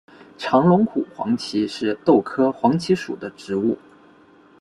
[0.35, 3.77] 长龙骨黄耆是豆科黄芪属的植物。